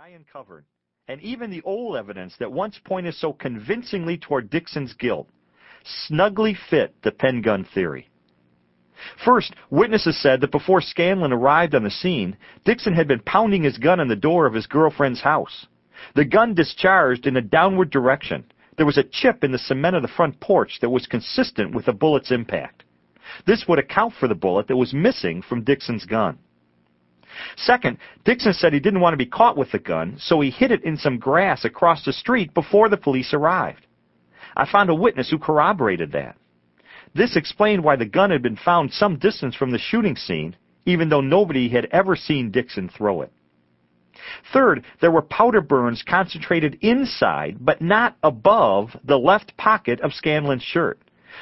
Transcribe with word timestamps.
I 0.00 0.10
uncovered, 0.10 0.64
and 1.08 1.20
even 1.22 1.50
the 1.50 1.62
old 1.62 1.96
evidence 1.96 2.36
that 2.38 2.52
once 2.52 2.78
pointed 2.84 3.14
so 3.14 3.32
convincingly 3.32 4.16
toward 4.16 4.48
Dixon's 4.48 4.92
guilt, 4.92 5.28
snugly 6.06 6.54
fit 6.70 6.94
the 7.02 7.10
pen 7.10 7.42
gun 7.42 7.64
theory. 7.74 8.08
First, 9.24 9.56
witnesses 9.70 10.16
said 10.22 10.40
that 10.40 10.52
before 10.52 10.80
Scanlon 10.80 11.32
arrived 11.32 11.74
on 11.74 11.82
the 11.82 11.90
scene, 11.90 12.36
Dixon 12.64 12.92
had 12.92 13.08
been 13.08 13.18
pounding 13.18 13.64
his 13.64 13.76
gun 13.76 13.98
on 13.98 14.06
the 14.06 14.14
door 14.14 14.46
of 14.46 14.54
his 14.54 14.68
girlfriend's 14.68 15.22
house. 15.22 15.66
The 16.14 16.24
gun 16.24 16.54
discharged 16.54 17.26
in 17.26 17.36
a 17.36 17.42
downward 17.42 17.90
direction. 17.90 18.44
There 18.76 18.86
was 18.86 18.98
a 18.98 19.02
chip 19.02 19.42
in 19.42 19.50
the 19.50 19.58
cement 19.58 19.96
of 19.96 20.02
the 20.02 20.08
front 20.08 20.38
porch 20.38 20.78
that 20.80 20.90
was 20.90 21.08
consistent 21.08 21.74
with 21.74 21.86
the 21.86 21.92
bullet's 21.92 22.30
impact. 22.30 22.84
This 23.46 23.66
would 23.66 23.80
account 23.80 24.14
for 24.20 24.28
the 24.28 24.36
bullet 24.36 24.68
that 24.68 24.76
was 24.76 24.94
missing 24.94 25.42
from 25.42 25.64
Dixon's 25.64 26.04
gun. 26.04 26.38
Second, 27.56 27.98
Dixon 28.24 28.52
said 28.52 28.72
he 28.72 28.80
didn't 28.80 29.00
want 29.00 29.12
to 29.12 29.18
be 29.18 29.26
caught 29.26 29.56
with 29.56 29.70
the 29.72 29.78
gun, 29.78 30.16
so 30.18 30.40
he 30.40 30.50
hid 30.50 30.72
it 30.72 30.84
in 30.84 30.96
some 30.96 31.18
grass 31.18 31.64
across 31.64 32.04
the 32.04 32.12
street 32.12 32.54
before 32.54 32.88
the 32.88 32.96
police 32.96 33.32
arrived. 33.32 33.86
I 34.56 34.70
found 34.70 34.90
a 34.90 34.94
witness 34.94 35.30
who 35.30 35.38
corroborated 35.38 36.12
that. 36.12 36.36
This 37.14 37.36
explained 37.36 37.84
why 37.84 37.96
the 37.96 38.04
gun 38.04 38.30
had 38.30 38.42
been 38.42 38.56
found 38.56 38.92
some 38.92 39.18
distance 39.18 39.54
from 39.54 39.70
the 39.70 39.78
shooting 39.78 40.16
scene, 40.16 40.56
even 40.84 41.08
though 41.08 41.20
nobody 41.20 41.68
had 41.68 41.86
ever 41.92 42.16
seen 42.16 42.50
Dixon 42.50 42.88
throw 42.88 43.22
it. 43.22 43.32
Third, 44.52 44.84
there 45.00 45.10
were 45.10 45.22
powder 45.22 45.60
burns 45.60 46.02
concentrated 46.02 46.78
inside, 46.80 47.58
but 47.60 47.80
not 47.80 48.16
above, 48.22 48.96
the 49.04 49.18
left 49.18 49.56
pocket 49.56 50.00
of 50.00 50.12
Scanlon's 50.12 50.62
shirt. 50.62 50.98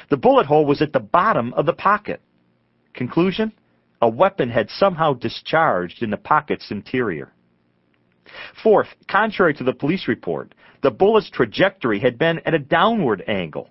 The 0.09 0.17
bullet 0.17 0.45
hole 0.45 0.65
was 0.65 0.81
at 0.81 0.93
the 0.93 0.99
bottom 0.99 1.53
of 1.53 1.65
the 1.65 1.73
pocket. 1.73 2.21
Conclusion? 2.93 3.51
A 4.01 4.09
weapon 4.09 4.49
had 4.49 4.69
somehow 4.69 5.13
discharged 5.13 6.03
in 6.03 6.11
the 6.11 6.17
pocket's 6.17 6.69
interior. 6.71 7.33
Fourth, 8.61 8.89
contrary 9.07 9.53
to 9.55 9.63
the 9.63 9.73
police 9.73 10.07
report, 10.07 10.53
the 10.81 10.91
bullet's 10.91 11.29
trajectory 11.29 11.99
had 11.99 12.17
been 12.17 12.39
at 12.45 12.53
a 12.53 12.59
downward 12.59 13.23
angle. 13.27 13.69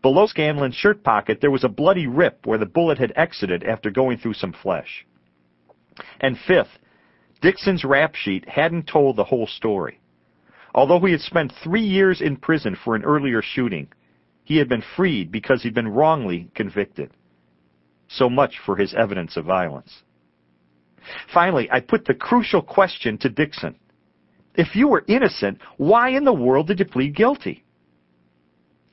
Below 0.00 0.26
Scanlon's 0.26 0.74
shirt 0.74 1.04
pocket, 1.04 1.40
there 1.40 1.50
was 1.50 1.64
a 1.64 1.68
bloody 1.68 2.06
rip 2.06 2.46
where 2.46 2.58
the 2.58 2.66
bullet 2.66 2.98
had 2.98 3.12
exited 3.14 3.62
after 3.64 3.90
going 3.90 4.18
through 4.18 4.34
some 4.34 4.52
flesh. 4.52 5.06
And 6.20 6.38
fifth, 6.38 6.78
Dixon's 7.40 7.84
rap 7.84 8.14
sheet 8.14 8.48
hadn't 8.48 8.86
told 8.86 9.16
the 9.16 9.24
whole 9.24 9.46
story. 9.46 10.00
Although 10.74 11.00
he 11.00 11.12
had 11.12 11.20
spent 11.20 11.52
three 11.62 11.82
years 11.82 12.20
in 12.20 12.36
prison 12.36 12.76
for 12.82 12.94
an 12.94 13.04
earlier 13.04 13.42
shooting, 13.42 13.88
he 14.44 14.56
had 14.56 14.68
been 14.68 14.82
freed 14.96 15.30
because 15.30 15.62
he'd 15.62 15.74
been 15.74 15.88
wrongly 15.88 16.48
convicted. 16.54 17.10
So 18.12 18.28
much 18.28 18.58
for 18.64 18.76
his 18.76 18.94
evidence 18.94 19.36
of 19.36 19.44
violence. 19.44 20.02
Finally, 21.32 21.70
I 21.70 21.80
put 21.80 22.04
the 22.04 22.14
crucial 22.14 22.62
question 22.62 23.18
to 23.18 23.28
Dixon. 23.28 23.76
If 24.54 24.76
you 24.76 24.88
were 24.88 25.04
innocent, 25.08 25.58
why 25.78 26.10
in 26.10 26.24
the 26.24 26.32
world 26.32 26.66
did 26.66 26.78
you 26.78 26.84
plead 26.84 27.16
guilty? 27.16 27.64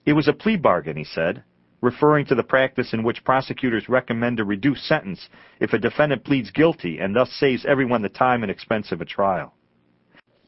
It 0.05 0.13
was 0.13 0.27
a 0.27 0.33
plea 0.33 0.55
bargain, 0.55 0.95
he 0.95 1.03
said, 1.03 1.43
referring 1.81 2.25
to 2.27 2.35
the 2.35 2.43
practice 2.43 2.93
in 2.93 3.03
which 3.03 3.23
prosecutors 3.23 3.89
recommend 3.89 4.39
a 4.39 4.45
reduced 4.45 4.85
sentence 4.85 5.29
if 5.59 5.73
a 5.73 5.77
defendant 5.77 6.23
pleads 6.23 6.51
guilty 6.51 6.99
and 6.99 7.15
thus 7.15 7.31
saves 7.33 7.65
everyone 7.65 8.01
the 8.01 8.09
time 8.09 8.41
and 8.43 8.51
expense 8.51 8.91
of 8.91 9.01
a 9.01 9.05
trial. 9.05 9.53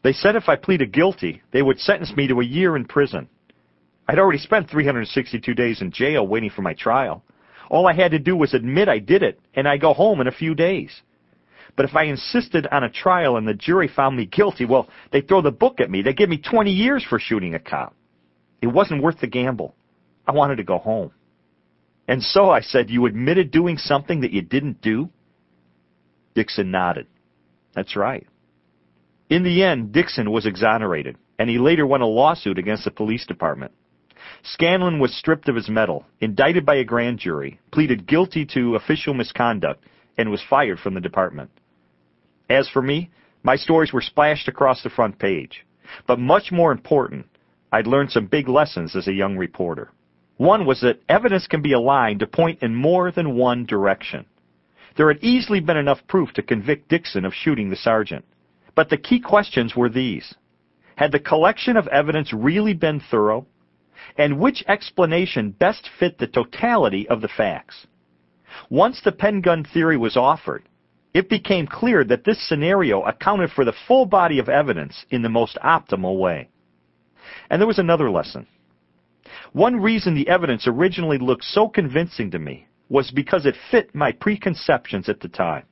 They 0.03 0.13
said 0.13 0.35
if 0.35 0.49
I 0.49 0.55
pleaded 0.55 0.93
guilty, 0.93 1.41
they 1.51 1.61
would 1.61 1.79
sentence 1.79 2.15
me 2.15 2.27
to 2.27 2.39
a 2.39 2.45
year 2.45 2.75
in 2.75 2.85
prison. 2.85 3.29
I'd 4.07 4.17
already 4.17 4.39
spent 4.39 4.69
362 4.69 5.53
days 5.53 5.81
in 5.81 5.91
jail 5.91 6.25
waiting 6.25 6.49
for 6.49 6.63
my 6.63 6.73
trial. 6.73 7.23
All 7.71 7.87
I 7.87 7.93
had 7.93 8.11
to 8.11 8.19
do 8.19 8.35
was 8.35 8.53
admit 8.53 8.89
I 8.89 8.99
did 8.99 9.23
it, 9.23 9.39
and 9.55 9.65
I'd 9.65 9.79
go 9.79 9.93
home 9.93 10.19
in 10.19 10.27
a 10.27 10.31
few 10.31 10.53
days. 10.53 10.91
But 11.77 11.85
if 11.85 11.95
I 11.95 12.03
insisted 12.03 12.67
on 12.67 12.83
a 12.83 12.89
trial 12.89 13.37
and 13.37 13.47
the 13.47 13.53
jury 13.53 13.87
found 13.87 14.17
me 14.17 14.25
guilty, 14.25 14.65
well, 14.65 14.89
they'd 15.13 15.25
throw 15.25 15.41
the 15.41 15.51
book 15.51 15.79
at 15.79 15.89
me. 15.89 16.01
They'd 16.01 16.17
give 16.17 16.27
me 16.27 16.37
20 16.37 16.69
years 16.69 17.05
for 17.09 17.17
shooting 17.17 17.55
a 17.55 17.59
cop. 17.59 17.95
It 18.61 18.67
wasn't 18.67 19.01
worth 19.01 19.21
the 19.21 19.27
gamble. 19.27 19.73
I 20.27 20.33
wanted 20.33 20.57
to 20.57 20.65
go 20.65 20.79
home. 20.79 21.11
And 22.09 22.21
so 22.21 22.49
I 22.49 22.59
said, 22.59 22.89
You 22.89 23.05
admitted 23.05 23.51
doing 23.51 23.77
something 23.77 24.19
that 24.19 24.31
you 24.31 24.41
didn't 24.41 24.81
do? 24.81 25.09
Dixon 26.35 26.71
nodded. 26.71 27.07
That's 27.73 27.95
right. 27.95 28.27
In 29.29 29.43
the 29.43 29.63
end, 29.63 29.93
Dixon 29.93 30.29
was 30.29 30.45
exonerated, 30.45 31.15
and 31.39 31.49
he 31.49 31.57
later 31.57 31.87
won 31.87 32.01
a 32.01 32.05
lawsuit 32.05 32.59
against 32.59 32.83
the 32.83 32.91
police 32.91 33.25
department. 33.25 33.71
Scanlon 34.43 34.99
was 34.99 35.15
stripped 35.15 35.47
of 35.49 35.55
his 35.55 35.69
medal, 35.69 36.05
indicted 36.19 36.65
by 36.65 36.75
a 36.75 36.83
grand 36.83 37.19
jury, 37.19 37.59
pleaded 37.71 38.07
guilty 38.07 38.45
to 38.45 38.75
official 38.75 39.13
misconduct, 39.13 39.83
and 40.17 40.29
was 40.29 40.41
fired 40.49 40.79
from 40.79 40.93
the 40.93 41.01
department. 41.01 41.51
As 42.49 42.67
for 42.67 42.81
me, 42.81 43.11
my 43.43 43.55
stories 43.55 43.93
were 43.93 44.01
splashed 44.01 44.47
across 44.47 44.83
the 44.83 44.89
front 44.89 45.19
page. 45.19 45.65
But 46.07 46.19
much 46.19 46.51
more 46.51 46.71
important, 46.71 47.27
I'd 47.71 47.87
learned 47.87 48.11
some 48.11 48.25
big 48.25 48.47
lessons 48.47 48.95
as 48.95 49.07
a 49.07 49.13
young 49.13 49.37
reporter. 49.37 49.91
One 50.37 50.65
was 50.65 50.81
that 50.81 51.01
evidence 51.07 51.47
can 51.47 51.61
be 51.61 51.73
aligned 51.73 52.19
to 52.21 52.27
point 52.27 52.63
in 52.63 52.75
more 52.75 53.11
than 53.11 53.35
one 53.35 53.65
direction. 53.65 54.25
There 54.97 55.07
had 55.07 55.23
easily 55.23 55.59
been 55.59 55.77
enough 55.77 56.05
proof 56.07 56.33
to 56.33 56.41
convict 56.41 56.89
Dixon 56.89 57.25
of 57.25 57.33
shooting 57.33 57.69
the 57.69 57.75
sergeant. 57.75 58.25
But 58.75 58.89
the 58.89 58.97
key 58.97 59.19
questions 59.19 59.75
were 59.75 59.89
these. 59.89 60.33
Had 60.95 61.11
the 61.11 61.19
collection 61.19 61.77
of 61.77 61.87
evidence 61.87 62.33
really 62.33 62.73
been 62.73 62.99
thorough? 62.99 63.45
And 64.17 64.39
which 64.39 64.63
explanation 64.67 65.51
best 65.51 65.89
fit 65.99 66.17
the 66.17 66.27
totality 66.27 67.07
of 67.07 67.21
the 67.21 67.27
facts? 67.27 67.87
Once 68.69 69.01
the 69.01 69.11
pen 69.11 69.41
gun 69.41 69.63
theory 69.63 69.97
was 69.97 70.17
offered, 70.17 70.63
it 71.13 71.29
became 71.29 71.67
clear 71.67 72.03
that 72.05 72.23
this 72.23 72.47
scenario 72.47 73.01
accounted 73.01 73.51
for 73.51 73.65
the 73.65 73.75
full 73.87 74.05
body 74.05 74.39
of 74.39 74.49
evidence 74.49 75.05
in 75.09 75.21
the 75.21 75.29
most 75.29 75.57
optimal 75.63 76.17
way. 76.17 76.49
And 77.49 77.61
there 77.61 77.67
was 77.67 77.79
another 77.79 78.09
lesson. 78.09 78.47
One 79.53 79.81
reason 79.81 80.15
the 80.15 80.29
evidence 80.29 80.67
originally 80.67 81.17
looked 81.17 81.43
so 81.43 81.67
convincing 81.67 82.31
to 82.31 82.39
me 82.39 82.67
was 82.89 83.11
because 83.11 83.45
it 83.45 83.55
fit 83.69 83.93
my 83.93 84.11
preconceptions 84.11 85.09
at 85.09 85.19
the 85.19 85.27
time. 85.27 85.63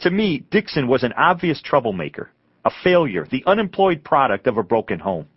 To 0.00 0.10
me, 0.10 0.44
Dixon 0.50 0.88
was 0.88 1.02
an 1.02 1.12
obvious 1.14 1.60
troublemaker, 1.62 2.30
a 2.64 2.70
failure, 2.82 3.26
the 3.30 3.44
unemployed 3.46 4.02
product 4.04 4.46
of 4.46 4.56
a 4.56 4.62
broken 4.62 4.98
home. 4.98 5.28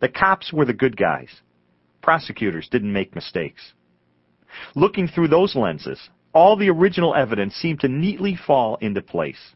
The 0.00 0.08
cops 0.08 0.52
were 0.52 0.64
the 0.64 0.72
good 0.72 0.96
guys. 0.96 1.28
Prosecutors 2.02 2.68
didn't 2.68 2.92
make 2.92 3.14
mistakes. 3.14 3.72
Looking 4.74 5.08
through 5.08 5.28
those 5.28 5.56
lenses, 5.56 6.10
all 6.34 6.56
the 6.56 6.68
original 6.68 7.14
evidence 7.14 7.54
seemed 7.54 7.80
to 7.80 7.88
neatly 7.88 8.36
fall 8.36 8.76
into 8.80 9.00
place. 9.00 9.54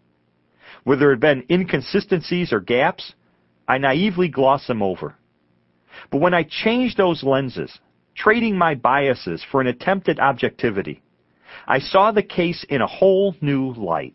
Where 0.84 0.96
there 0.96 1.10
had 1.10 1.20
been 1.20 1.44
inconsistencies 1.50 2.52
or 2.52 2.60
gaps, 2.60 3.14
I 3.66 3.78
naively 3.78 4.28
glossed 4.28 4.68
them 4.68 4.82
over. 4.82 5.16
But 6.10 6.20
when 6.20 6.34
I 6.34 6.44
changed 6.44 6.96
those 6.96 7.24
lenses, 7.24 7.78
trading 8.14 8.56
my 8.56 8.74
biases 8.74 9.44
for 9.50 9.60
an 9.60 9.66
attempt 9.66 10.08
at 10.08 10.20
objectivity, 10.20 11.02
I 11.66 11.80
saw 11.80 12.12
the 12.12 12.22
case 12.22 12.64
in 12.68 12.80
a 12.80 12.86
whole 12.86 13.34
new 13.40 13.72
light. 13.72 14.14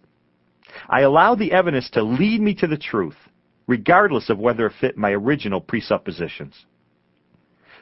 I 0.90 1.02
allowed 1.02 1.40
the 1.40 1.52
evidence 1.52 1.90
to 1.92 2.04
lead 2.04 2.40
me 2.42 2.54
to 2.56 2.68
the 2.68 2.78
truth, 2.78 3.18
regardless 3.68 4.30
of 4.30 4.40
whether 4.40 4.68
it 4.68 4.74
fit 4.80 4.98
my 4.98 5.12
original 5.12 5.60
presuppositions. 5.60 6.66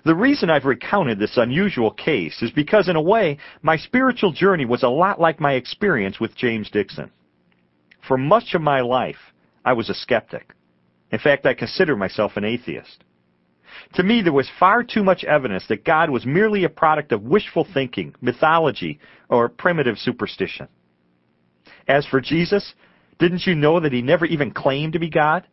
The 0.06 0.16
reason 0.16 0.50
I've 0.50 0.66
recounted 0.66 1.20
this 1.20 1.38
unusual 1.38 1.92
case 1.92 2.42
is 2.42 2.52
because, 2.52 2.88
in 2.88 2.96
a 2.96 3.02
way, 3.02 3.38
my 3.62 3.76
spiritual 3.76 4.32
journey 4.32 4.66
was 4.66 4.84
a 4.84 4.90
lot 4.90 5.20
like 5.20 5.40
my 5.40 5.54
experience 5.54 6.20
with 6.20 6.36
James 6.36 6.70
Dixon. 6.70 7.12
For 8.08 8.18
much 8.18 8.54
of 8.54 8.62
my 8.62 8.82
life, 8.82 9.34
I 9.66 9.74
was 9.74 9.90
a 9.90 9.94
skeptic. 9.94 10.54
In 11.12 11.20
fact, 11.20 11.46
I 11.46 11.54
consider 11.54 11.96
myself 11.96 12.38
an 12.38 12.46
atheist. 12.46 13.04
To 13.96 14.04
me, 14.04 14.22
there 14.22 14.34
was 14.34 14.50
far 14.59 14.84
too 14.84 15.04
much 15.04 15.24
evidence 15.24 15.68
that 15.68 15.84
God 15.84 16.09
was 16.09 16.26
merely 16.26 16.64
a 16.64 16.70
product 16.70 17.12
of 17.12 17.24
wishful 17.24 17.68
thinking, 17.74 18.16
mythology, 18.22 19.00
or 19.30 19.50
primitive 19.50 19.98
superstition. 19.98 20.68
As 21.88 22.06
for 22.06 22.22
Jesus, 22.22 22.74
didn't 23.20 23.46
you 23.46 23.56
know 23.56 23.80
that 23.80 23.92
he 23.92 24.02
never 24.02 24.26
even 24.26 24.52
claimed 24.52 24.94
to 24.94 25.00
be 25.00 25.09
God? 25.09 25.46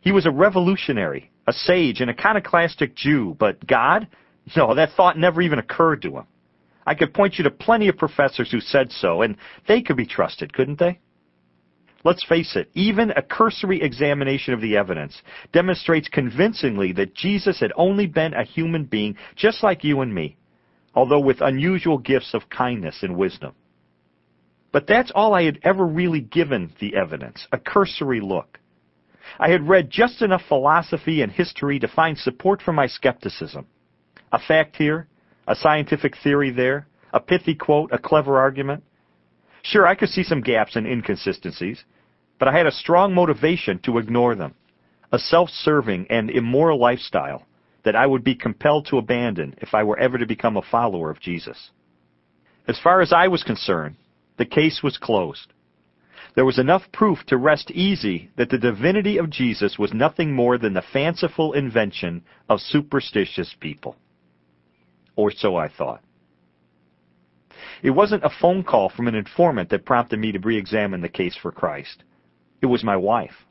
He 0.00 0.12
was 0.12 0.26
a 0.26 0.30
revolutionary, 0.30 1.31
a 1.46 1.52
sage, 1.52 2.00
an 2.00 2.08
iconoclastic 2.08 2.94
Jew, 2.94 3.36
but 3.38 3.66
God? 3.66 4.08
No, 4.56 4.74
that 4.74 4.92
thought 4.96 5.18
never 5.18 5.42
even 5.42 5.58
occurred 5.58 6.02
to 6.02 6.18
him. 6.18 6.26
I 6.86 6.94
could 6.94 7.14
point 7.14 7.38
you 7.38 7.44
to 7.44 7.50
plenty 7.50 7.88
of 7.88 7.96
professors 7.96 8.50
who 8.50 8.60
said 8.60 8.90
so, 8.90 9.22
and 9.22 9.36
they 9.68 9.82
could 9.82 9.96
be 9.96 10.06
trusted, 10.06 10.52
couldn't 10.52 10.78
they? 10.78 10.98
Let's 12.04 12.24
face 12.24 12.56
it, 12.56 12.68
even 12.74 13.12
a 13.12 13.22
cursory 13.22 13.80
examination 13.80 14.54
of 14.54 14.60
the 14.60 14.76
evidence 14.76 15.22
demonstrates 15.52 16.08
convincingly 16.08 16.92
that 16.94 17.14
Jesus 17.14 17.60
had 17.60 17.72
only 17.76 18.06
been 18.06 18.34
a 18.34 18.44
human 18.44 18.84
being 18.84 19.16
just 19.36 19.62
like 19.62 19.84
you 19.84 20.00
and 20.00 20.12
me, 20.12 20.36
although 20.94 21.20
with 21.20 21.40
unusual 21.40 21.98
gifts 21.98 22.34
of 22.34 22.50
kindness 22.50 22.98
and 23.02 23.16
wisdom. 23.16 23.54
But 24.72 24.88
that's 24.88 25.12
all 25.14 25.34
I 25.34 25.44
had 25.44 25.60
ever 25.62 25.86
really 25.86 26.20
given 26.20 26.72
the 26.80 26.96
evidence, 26.96 27.46
a 27.52 27.58
cursory 27.58 28.20
look. 28.20 28.58
I 29.38 29.50
had 29.50 29.68
read 29.68 29.90
just 29.90 30.22
enough 30.22 30.42
philosophy 30.48 31.22
and 31.22 31.32
history 31.32 31.78
to 31.78 31.88
find 31.88 32.16
support 32.16 32.62
for 32.62 32.72
my 32.72 32.86
skepticism. 32.86 33.66
A 34.32 34.38
fact 34.38 34.76
here, 34.76 35.08
a 35.46 35.54
scientific 35.54 36.16
theory 36.22 36.50
there, 36.50 36.86
a 37.12 37.20
pithy 37.20 37.54
quote, 37.54 37.92
a 37.92 37.98
clever 37.98 38.38
argument. 38.38 38.84
Sure, 39.62 39.86
I 39.86 39.94
could 39.94 40.08
see 40.08 40.22
some 40.22 40.40
gaps 40.40 40.76
and 40.76 40.86
inconsistencies, 40.86 41.84
but 42.38 42.48
I 42.48 42.56
had 42.56 42.66
a 42.66 42.72
strong 42.72 43.14
motivation 43.14 43.78
to 43.80 43.98
ignore 43.98 44.34
them, 44.34 44.54
a 45.12 45.18
self-serving 45.18 46.06
and 46.10 46.30
immoral 46.30 46.80
lifestyle 46.80 47.46
that 47.84 47.96
I 47.96 48.06
would 48.06 48.24
be 48.24 48.34
compelled 48.34 48.86
to 48.86 48.98
abandon 48.98 49.54
if 49.58 49.74
I 49.74 49.82
were 49.82 49.98
ever 49.98 50.18
to 50.18 50.26
become 50.26 50.56
a 50.56 50.62
follower 50.62 51.10
of 51.10 51.20
Jesus. 51.20 51.70
As 52.66 52.78
far 52.78 53.00
as 53.00 53.12
I 53.12 53.28
was 53.28 53.42
concerned, 53.42 53.96
the 54.38 54.46
case 54.46 54.82
was 54.82 54.96
closed. 54.98 55.52
There 56.34 56.44
was 56.44 56.58
enough 56.58 56.90
proof 56.92 57.24
to 57.26 57.36
rest 57.36 57.70
easy 57.70 58.30
that 58.36 58.48
the 58.48 58.58
divinity 58.58 59.18
of 59.18 59.30
Jesus 59.30 59.78
was 59.78 59.92
nothing 59.92 60.34
more 60.34 60.56
than 60.56 60.72
the 60.72 60.82
fanciful 60.82 61.52
invention 61.52 62.22
of 62.48 62.60
superstitious 62.60 63.54
people. 63.60 63.96
Or 65.14 65.30
so 65.30 65.56
I 65.56 65.68
thought. 65.68 66.00
It 67.82 67.90
wasn't 67.90 68.24
a 68.24 68.30
phone 68.30 68.62
call 68.64 68.88
from 68.88 69.08
an 69.08 69.14
informant 69.14 69.68
that 69.70 69.84
prompted 69.84 70.18
me 70.18 70.32
to 70.32 70.38
re-examine 70.38 71.02
the 71.02 71.08
case 71.08 71.36
for 71.36 71.52
Christ. 71.52 72.02
It 72.62 72.66
was 72.66 72.82
my 72.82 72.96
wife. 72.96 73.44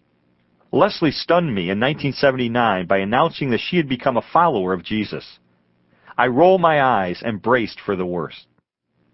Leslie 0.72 1.12
stunned 1.12 1.54
me 1.54 1.64
in 1.64 1.80
1979 1.80 2.88
by 2.88 2.98
announcing 3.00 3.52
that 3.52 3.60
she 3.60 3.78
had 3.78 3.90
become 3.90 4.18
a 4.18 4.22
follower 4.34 4.74
of 4.74 4.84
Jesus. 4.84 5.40
I 6.18 6.28
rolled 6.28 6.62
my 6.62 6.82
eyes 6.82 7.22
and 7.24 7.42
braced 7.42 7.80
for 7.80 7.96
the 7.96 8.06
worst. 8.06 8.48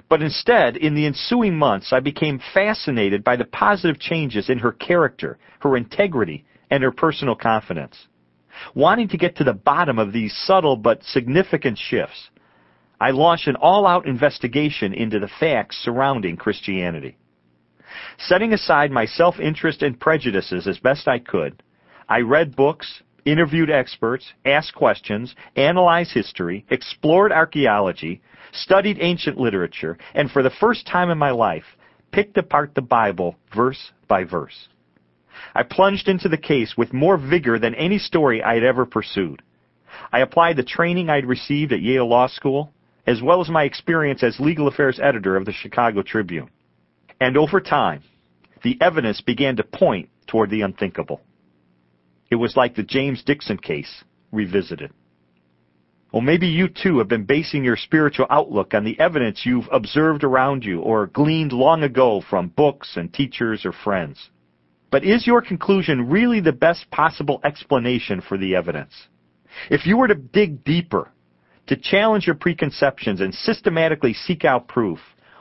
But 0.09 0.21
instead, 0.21 0.77
in 0.77 0.95
the 0.95 1.05
ensuing 1.05 1.57
months, 1.57 1.91
I 1.91 1.99
became 1.99 2.39
fascinated 2.53 3.23
by 3.23 3.35
the 3.35 3.45
positive 3.45 3.99
changes 3.99 4.49
in 4.49 4.59
her 4.59 4.71
character, 4.71 5.37
her 5.59 5.75
integrity, 5.75 6.45
and 6.69 6.83
her 6.83 6.91
personal 6.91 7.35
confidence. 7.35 8.07
Wanting 8.73 9.09
to 9.09 9.17
get 9.17 9.35
to 9.37 9.43
the 9.43 9.53
bottom 9.53 9.99
of 9.99 10.13
these 10.13 10.35
subtle 10.35 10.77
but 10.77 11.03
significant 11.03 11.77
shifts, 11.77 12.29
I 12.99 13.11
launched 13.11 13.47
an 13.47 13.55
all-out 13.57 14.07
investigation 14.07 14.93
into 14.93 15.19
the 15.19 15.29
facts 15.39 15.77
surrounding 15.77 16.37
Christianity. 16.37 17.17
Setting 18.17 18.53
aside 18.53 18.91
my 18.91 19.05
self-interest 19.05 19.83
and 19.83 19.99
prejudices 19.99 20.67
as 20.67 20.79
best 20.79 21.07
I 21.07 21.19
could, 21.19 21.61
I 22.09 22.21
read 22.21 22.55
books, 22.55 23.03
interviewed 23.27 23.69
experts, 23.69 24.31
asked 24.45 24.73
questions, 24.73 25.35
analyzed 25.57 26.11
history, 26.13 26.65
explored 26.69 27.31
archaeology, 27.31 28.21
studied 28.53 28.97
ancient 29.01 29.37
literature, 29.37 29.97
and 30.15 30.31
for 30.31 30.41
the 30.41 30.49
first 30.49 30.87
time 30.87 31.09
in 31.09 31.17
my 31.17 31.31
life, 31.31 31.65
picked 32.11 32.37
apart 32.37 32.73
the 32.73 32.81
Bible 32.81 33.35
verse 33.53 33.91
by 34.07 34.23
verse. 34.23 34.69
I 35.53 35.63
plunged 35.63 36.07
into 36.07 36.29
the 36.29 36.37
case 36.37 36.75
with 36.77 36.93
more 36.93 37.17
vigor 37.17 37.59
than 37.59 37.75
any 37.75 37.99
story 37.99 38.41
I 38.41 38.53
had 38.55 38.63
ever 38.63 38.85
pursued. 38.85 39.41
I 40.11 40.19
applied 40.19 40.55
the 40.55 40.63
training 40.63 41.09
I'd 41.09 41.25
received 41.25 41.73
at 41.73 41.81
Yale 41.81 42.07
Law 42.07 42.27
School, 42.27 42.71
as 43.05 43.21
well 43.21 43.41
as 43.41 43.49
my 43.49 43.63
experience 43.63 44.23
as 44.23 44.39
legal 44.39 44.67
affairs 44.67 44.99
editor 45.01 45.35
of 45.35 45.45
the 45.45 45.51
Chicago 45.51 46.01
Tribune. 46.01 46.49
And 47.19 47.37
over 47.37 47.59
time, 47.59 48.03
the 48.63 48.77
evidence 48.81 49.21
began 49.21 49.57
to 49.57 49.63
point 49.63 50.09
toward 50.27 50.49
the 50.49 50.61
unthinkable. 50.61 51.21
It 52.29 52.35
was 52.35 52.57
like 52.57 52.75
the 52.75 52.83
James 52.83 53.23
Dixon 53.23 53.57
case 53.57 54.03
revisited. 54.31 54.91
Well, 56.11 56.21
maybe 56.21 56.47
you 56.47 56.69
too 56.69 56.99
have 56.99 57.07
been 57.07 57.25
basing 57.25 57.63
your 57.63 57.75
spiritual 57.75 58.27
outlook 58.29 58.73
on 58.73 58.85
the 58.85 58.99
evidence 58.99 59.45
you've 59.45 59.67
observed 59.71 60.23
around 60.23 60.63
you 60.63 60.79
or 60.79 61.07
gleaned 61.07 61.51
long 61.51 61.83
ago 61.83 62.21
from 62.29 62.47
books 62.47 62.93
and 62.95 63.13
teachers 63.13 63.65
or 63.65 63.73
friends. 63.73 64.29
But 64.89 65.03
is 65.03 65.27
your 65.27 65.41
conclusion 65.41 66.09
really 66.09 66.39
the 66.39 66.53
best 66.53 66.89
possible 66.91 67.41
explanation 67.43 68.21
for 68.21 68.37
the 68.37 68.55
evidence? 68.55 68.93
If 69.69 69.85
you 69.85 69.97
were 69.97 70.07
to 70.07 70.15
dig 70.15 70.63
deeper, 70.63 71.11
to 71.67 71.75
challenge 71.75 72.25
your 72.25 72.35
preconceptions 72.35 73.19
and 73.19 73.33
systematically 73.33 74.13
seek 74.13 74.45
out 74.45 74.69
proof, 74.69 74.99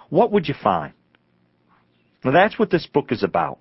what 0.08 0.32
would 0.32 0.48
you 0.48 0.54
find? 0.60 0.92
Well, 2.24 2.32
that's 2.32 2.58
what 2.58 2.70
this 2.70 2.86
book 2.86 3.12
is 3.12 3.22
about. 3.22 3.60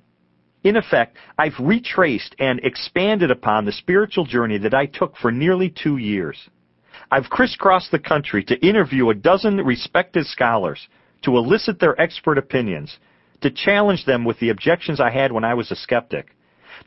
In 0.66 0.78
effect, 0.78 1.18
I've 1.38 1.60
retraced 1.60 2.36
and 2.40 2.60
expanded 2.64 3.30
upon 3.30 3.66
the 3.66 3.72
spiritual 3.72 4.26
journey 4.26 4.58
that 4.58 4.74
I 4.74 4.88
took 4.88 5.16
for 5.16 5.32
nearly 5.32 5.70
two 5.70 5.98
years. 5.98 6.50
I've 7.12 7.30
crisscrossed 7.30 7.92
the 7.92 8.00
country 8.00 8.44
to 8.46 8.60
interview 8.66 9.12
a 9.12 9.14
dozen 9.14 9.58
respected 9.58 10.26
scholars, 10.26 10.88
to 11.22 11.38
elicit 11.38 11.80
their 11.80 12.02
expert 12.02 12.40
opinions, 12.40 12.98
to 13.42 13.52
challenge 13.52 14.06
them 14.06 14.26
with 14.26 14.40
the 14.40 14.50
objections 14.50 15.00
I 15.00 15.12
had 15.12 15.32
when 15.32 15.44
I 15.44 15.54
was 15.54 15.70
a 15.70 15.76
skeptic, 15.76 16.36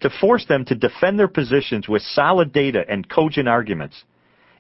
to 0.01 0.11
force 0.11 0.45
them 0.45 0.65
to 0.65 0.75
defend 0.75 1.17
their 1.17 1.29
positions 1.29 1.89
with 1.89 2.03
solid 2.03 2.53
data 2.53 2.85
and 2.89 3.09
cogent 3.09 3.47
arguments, 3.47 4.03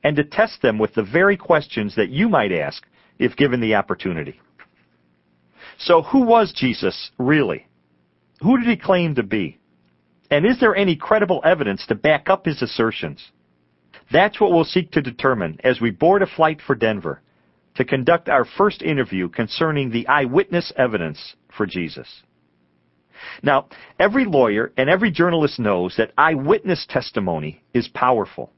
and 0.05 0.15
to 0.15 0.23
test 0.23 0.63
them 0.63 0.79
with 0.79 0.95
the 0.95 1.03
very 1.03 1.37
questions 1.37 1.97
that 1.97 2.11
you 2.11 2.29
might 2.29 2.53
ask 2.53 2.87
if 3.19 3.37
given 3.37 3.61
the 3.61 3.75
opportunity. 3.75 4.41
So 5.77 6.03
who 6.03 6.23
was 6.23 6.53
Jesus 6.53 7.11
really? 7.19 7.68
Who 8.43 8.59
did 8.59 8.69
he 8.69 8.77
claim 8.77 9.15
to 9.17 9.23
be? 9.23 9.59
And 10.31 10.47
is 10.47 10.61
there 10.61 10.77
any 10.77 10.97
credible 10.97 11.41
evidence 11.45 11.87
to 11.87 11.95
back 11.95 12.29
up 12.29 12.45
his 12.45 12.63
assertions? 12.63 13.31
That's 14.13 14.41
what 14.41 14.53
we'll 14.53 14.65
seek 14.65 14.93
to 14.93 15.03
determine 15.03 15.59
as 15.65 15.81
we 15.81 15.91
board 15.91 16.23
a 16.23 16.27
flight 16.27 16.61
for 16.67 16.75
Denver 16.75 17.23
to 17.75 17.85
conduct 17.85 18.29
our 18.29 18.45
first 18.45 18.83
interview 18.83 19.29
concerning 19.29 19.91
the 19.91 20.07
eyewitness 20.09 20.73
evidence 20.77 21.37
for 21.57 21.67
Jesus. 21.67 22.23
Now, 23.43 23.69
every 23.99 24.25
lawyer 24.25 24.73
and 24.77 24.89
every 24.89 25.11
journalist 25.11 25.59
knows 25.59 25.97
that 25.97 26.13
eyewitness 26.17 26.87
testimony 26.89 27.63
is 27.75 27.89
powerful. 27.89 28.53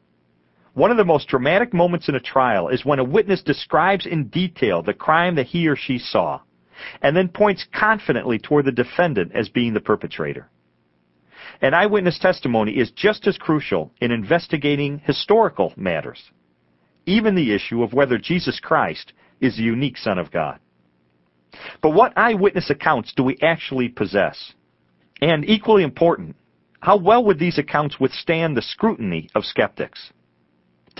One 0.75 0.91
of 0.91 0.97
the 0.97 1.05
most 1.05 1.29
dramatic 1.29 1.75
moments 1.75 2.09
in 2.09 2.15
a 2.15 2.21
trial 2.21 2.69
is 2.69 2.85
when 2.85 2.99
a 2.99 3.05
witness 3.05 3.43
describes 3.43 4.07
in 4.07 4.29
detail 4.29 4.83
the 4.83 4.95
crime 4.95 5.35
that 5.35 5.47
he 5.47 5.69
or 5.69 5.77
she 5.77 5.99
saw, 5.99 6.41
and 7.03 7.17
then 7.17 7.29
points 7.29 7.67
confidently 7.75 8.39
toward 8.39 8.65
the 8.65 8.73
defendant 8.73 9.33
as 9.35 9.49
being 9.49 9.75
the 9.75 9.81
perpetrator. 9.81 10.49
An 11.63 11.75
eyewitness 11.75 12.19
testimony 12.19 12.73
is 12.73 12.91
just 12.91 13.27
as 13.27 13.37
crucial 13.37 13.93
in 14.01 14.11
investigating 14.11 15.01
historical 15.05 15.73
matters, 15.77 16.31
even 17.07 17.35
the 17.35 17.53
issue 17.53 17.83
of 17.83 17.93
whether 17.93 18.19
Jesus 18.19 18.61
Christ 18.61 19.13
is 19.41 19.57
the 19.57 19.63
unique 19.63 19.97
Son 19.97 20.19
of 20.19 20.31
God. 20.31 20.59
But 21.83 21.91
what 21.91 22.17
eyewitness 22.17 22.71
accounts 22.71 23.13
do 23.15 23.25
we 23.25 23.37
actually 23.43 23.89
possess? 23.89 24.55
And 25.21 25.45
equally 25.49 25.83
important, 25.83 26.37
how 26.81 26.97
well 26.97 27.25
would 27.25 27.39
these 27.39 27.59
accounts 27.59 28.01
withstand 28.01 28.57
the 28.57 28.63
scrutiny 28.63 29.29
of 29.35 29.45
skeptics? 29.45 30.13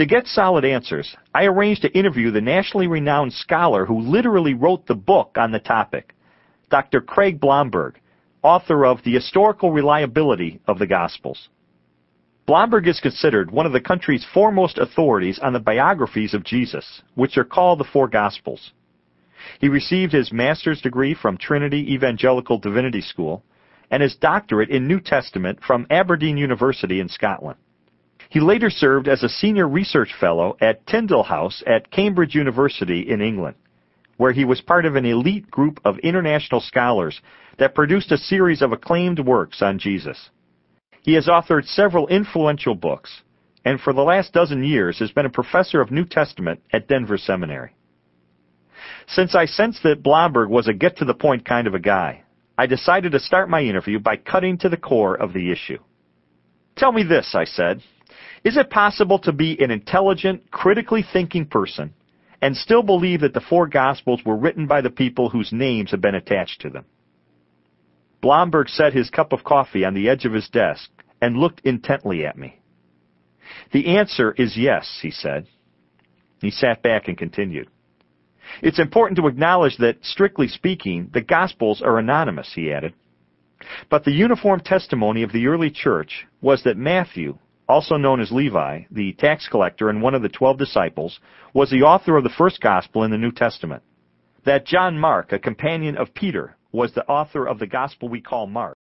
To 0.01 0.07
get 0.07 0.27
solid 0.27 0.65
answers, 0.65 1.15
I 1.35 1.45
arranged 1.45 1.83
to 1.83 1.93
interview 1.93 2.31
the 2.31 2.41
nationally 2.41 2.87
renowned 2.87 3.35
scholar 3.35 3.85
who 3.85 4.01
literally 4.01 4.55
wrote 4.55 4.87
the 4.87 4.95
book 4.95 5.37
on 5.37 5.53
the 5.53 5.59
topic, 5.59 6.15
Dr. 6.71 7.03
Craig 7.03 7.39
Blomberg, 7.39 8.01
author 8.43 8.87
of 8.87 9.03
The 9.03 9.13
Historical 9.13 9.73
Reliability 9.73 10.59
of 10.67 10.79
the 10.79 10.87
Gospels. 10.87 11.51
Blomberg 12.47 12.89
is 12.89 12.99
considered 12.99 13.51
one 13.51 13.67
of 13.67 13.73
the 13.73 13.81
country's 13.83 14.25
foremost 14.33 14.79
authorities 14.79 15.39
on 15.39 15.53
the 15.53 15.61
biographies 15.61 16.33
of 16.33 16.45
Jesus, 16.45 17.03
which 17.15 17.37
are 17.37 17.45
called 17.45 17.79
the 17.79 17.85
Four 17.85 18.09
Gospels. 18.09 18.73
He 19.61 19.69
received 19.69 20.15
his 20.15 20.33
master's 20.33 20.81
degree 20.81 21.13
from 21.13 21.37
Trinity 21.37 21.93
Evangelical 21.93 22.57
Divinity 22.57 23.03
School 23.03 23.45
and 23.91 24.03
his 24.03 24.17
doctorate 24.17 24.71
in 24.71 24.89
New 24.89 25.01
Testament 25.01 25.59
from 25.63 25.87
Aberdeen 25.91 26.39
University 26.39 27.01
in 27.01 27.11
Scotland. 27.11 27.59
He 28.31 28.41
later 28.41 28.71
served 28.71 29.09
as 29.09 29.23
a 29.23 29.29
senior 29.29 29.69
research 29.69 30.15
fellow 30.19 30.57
at 30.61 30.87
Tyndale 30.87 31.25
House 31.25 31.63
at 31.67 31.91
Cambridge 31.91 32.35
University 32.35 33.11
in 33.11 33.21
England 33.21 33.57
where 34.21 34.33
he 34.33 34.45
was 34.45 34.61
part 34.61 34.85
of 34.85 34.97
an 34.97 35.07
elite 35.07 35.51
group 35.51 35.81
of 35.83 35.99
international 36.01 36.61
scholars 36.61 37.23
that 37.59 37.75
produced 37.75 38.13
a 38.13 38.19
series 38.19 38.61
of 38.61 38.71
acclaimed 38.71 39.19
works 39.19 39.63
on 39.63 39.79
Jesus. 39.79 40.29
He 41.01 41.15
has 41.15 41.27
authored 41.27 41.65
several 41.65 42.07
influential 42.07 42.75
books, 42.75 43.23
and 43.65 43.81
for 43.81 43.95
the 43.95 44.03
last 44.03 44.35
dozen 44.35 44.63
years 44.63 44.99
has 44.99 45.11
been 45.11 45.25
a 45.25 45.31
professor 45.31 45.81
of 45.81 45.91
New 45.91 46.05
Testament 46.05 46.61
at 46.71 46.87
Denver 46.87 47.17
Seminary. 47.17 47.75
Since 49.09 49.35
I 49.35 49.47
sensed 49.47 49.83
that 49.85 50.03
Blomberg 50.03 50.51
was 50.51 50.69
a 50.69 50.75
get-to-the-point 50.75 51.47
kind 51.47 51.67
of 51.67 51.73
a 51.73 51.79
guy, 51.79 52.25
I 52.59 52.67
decided 52.67 53.13
to 53.13 53.21
start 53.21 53.49
my 53.49 53.63
interview 53.63 54.01
by 54.01 54.19
cutting 54.19 54.59
to 54.59 54.69
the 54.69 54.77
core 54.77 55.15
of 55.15 55.33
the 55.33 55.51
issue. 55.51 55.79
Tell 56.77 56.93
me 56.93 57.05
this, 57.05 57.35
I 57.35 57.45
said. 57.45 57.81
Is 58.45 58.57
it 58.57 58.71
possible 58.71 59.19
to 59.21 59.33
be 59.33 59.63
an 59.63 59.71
intelligent, 59.71 60.51
critically 60.51 61.05
thinking 61.13 61.47
person 61.47 61.93
and 62.43 62.57
still 62.57 62.83
believe 62.83 63.21
that 63.21 63.35
the 63.35 63.41
four 63.41 63.67
Gospels 63.67 64.23
were 64.25 64.37
written 64.37 64.67
by 64.67 64.81
the 64.81 64.91
people 64.91 65.29
whose 65.29 65.53
names 65.53 65.91
have 65.91 66.01
been 66.01 66.15
attached 66.15 66.61
to 66.63 66.71
them. 66.71 66.87
Blomberg 68.23 68.69
set 68.69 68.93
his 68.93 69.11
cup 69.11 69.33
of 69.33 69.45
coffee 69.45 69.85
on 69.85 69.95
the 69.95 70.09
edge 70.09 70.25
of 70.25 70.33
his 70.33 70.49
desk 70.49 70.91
and 71.21 71.37
looked 71.37 71.61
intently 71.65 72.25
at 72.25 72.39
me. 72.39 72.61
The 73.73 73.97
answer 73.99 74.33
is 74.33 74.57
yes, 74.57 75.01
he 75.03 75.11
said. 75.11 75.47
He 76.41 76.51
sat 76.51 76.83
back 76.83 77.09
and 77.09 77.19
continued. 77.19 77.69
It's 78.63 78.79
important 78.79 79.19
to 79.19 79.27
acknowledge 79.27 79.77
that, 79.79 79.99
strictly 80.03 80.49
speaking, 80.49 81.11
the 81.13 81.21
Gospels 81.21 81.83
are 81.83 81.99
anonymous, 81.99 82.53
he 82.55 82.73
added. 82.73 82.95
But 83.91 84.05
the 84.05 84.13
uniform 84.13 84.61
testimony 84.61 85.23
of 85.23 85.33
the 85.33 85.47
early 85.47 85.71
church 85.71 86.27
was 86.41 86.63
that 86.65 86.77
Matthew, 86.77 87.39
also 87.71 87.97
known 87.97 88.21
as 88.21 88.33
Levi, 88.33 88.83
the 88.91 89.13
tax 89.15 89.49
collector 89.49 89.89
and 89.89 90.03
one 90.03 90.15
of 90.15 90.23
the 90.23 90.29
twelve 90.29 90.59
disciples, 90.59 91.21
was 91.55 91.71
the 91.71 91.83
author 91.83 92.17
of 92.17 92.25
the 92.25 92.31
first 92.31 92.61
gospel 92.61 93.05
in 93.05 93.11
the 93.11 93.19
New 93.19 93.33
Testament. 93.33 93.83
That 94.45 94.67
John 94.67 94.99
Mark, 94.99 95.33
a 95.33 95.39
companion 95.39 95.97
of 95.97 96.13
Peter, 96.15 96.57
was 96.73 96.93
the 96.93 97.07
author 97.07 97.47
of 97.47 97.59
the 97.59 97.67
gospel 97.67 98.09
we 98.09 98.21
call 98.21 98.47
Mark. 98.47 98.79